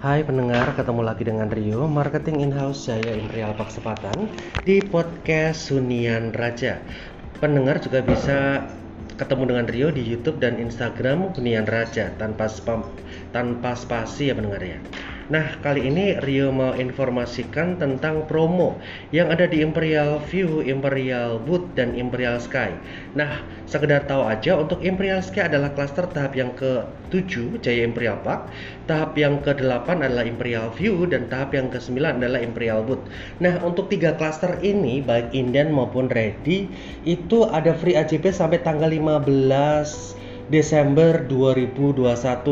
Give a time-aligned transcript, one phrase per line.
[0.00, 4.32] Hai pendengar, ketemu lagi dengan Rio, Marketing In-House Jaya Imperial Paksepatan
[4.64, 6.80] di podcast Sunian Raja.
[7.36, 8.64] Pendengar juga bisa
[9.20, 12.80] ketemu dengan Rio di YouTube dan Instagram Hunian Raja tanpa spam,
[13.36, 14.80] tanpa spasi ya pendengar ya.
[15.30, 18.82] Nah, kali ini Rio mau informasikan tentang promo
[19.14, 22.74] yang ada di Imperial View, Imperial Wood, dan Imperial Sky.
[23.14, 28.50] Nah, sekedar tahu aja untuk Imperial Sky adalah klaster tahap yang ke-7 Jaya Imperial Park,
[28.90, 32.98] tahap yang ke-8 adalah Imperial View, dan tahap yang ke-9 adalah Imperial Wood.
[33.38, 36.66] Nah, untuk tiga klaster ini, baik Inden maupun Ready,
[37.06, 40.19] itu ada free AJP sampai tanggal 15
[40.50, 42.02] Desember 2021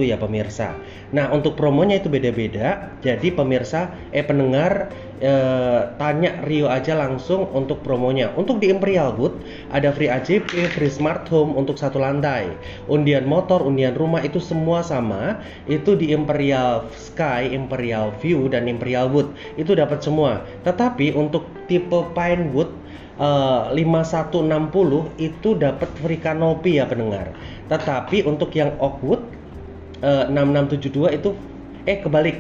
[0.07, 0.79] ya pemirsa.
[1.11, 2.95] Nah untuk promonya itu beda-beda.
[3.03, 8.31] Jadi pemirsa eh pendengar eh, tanya Rio aja langsung untuk promonya.
[8.39, 9.39] Untuk di Imperial Wood
[9.71, 12.51] ada free AJP, free smart home untuk satu lantai.
[12.87, 15.43] Undian motor, undian rumah itu semua sama.
[15.67, 20.43] Itu di Imperial Sky, Imperial View dan Imperial Wood itu dapat semua.
[20.63, 22.71] Tetapi untuk tipe Pinewood
[23.19, 27.35] uh, eh, 5160 itu dapat free canopy ya pendengar.
[27.67, 29.23] Tetapi untuk yang Oakwood
[30.03, 31.31] uh, 6672 itu
[31.89, 32.37] eh kebalik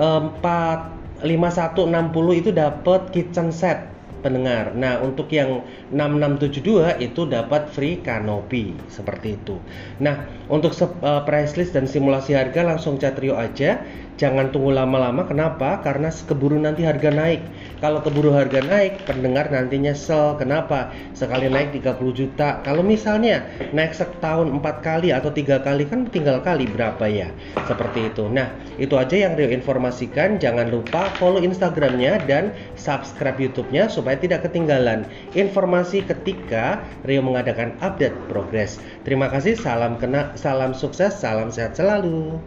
[0.00, 3.88] uh, 4 5160 itu dapat kitchen set
[4.20, 4.72] pendengar.
[4.76, 9.56] Nah, untuk yang 6672 itu dapat free canopy seperti itu.
[10.00, 13.82] Nah, untuk uh, price list dan simulasi harga langsung chat Rio aja.
[14.16, 15.28] Jangan tunggu lama-lama.
[15.28, 15.84] Kenapa?
[15.84, 17.44] Karena keburu nanti harga naik.
[17.84, 20.40] Kalau keburu harga naik, pendengar nanti nyesel.
[20.40, 20.88] Kenapa?
[21.12, 22.64] Sekali naik 30 juta.
[22.64, 23.44] Kalau misalnya
[23.76, 27.28] naik setahun empat kali atau tiga kali kan tinggal kali berapa ya?
[27.68, 28.24] Seperti itu.
[28.32, 28.48] Nah,
[28.80, 30.40] itu aja yang Rio informasikan.
[30.40, 35.02] Jangan lupa follow Instagramnya dan subscribe YouTube-nya supaya tidak ketinggalan
[35.34, 38.78] informasi ketika Rio mengadakan update progres.
[39.02, 42.38] Terima kasih, salam kena, salam sukses, salam sehat selalu.